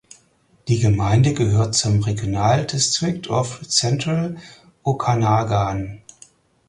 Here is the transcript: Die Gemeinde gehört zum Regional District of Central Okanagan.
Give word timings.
Die 0.67 0.79
Gemeinde 0.79 1.35
gehört 1.35 1.75
zum 1.75 2.01
Regional 2.01 2.65
District 2.65 3.21
of 3.29 3.61
Central 3.67 4.37
Okanagan. 4.81 6.01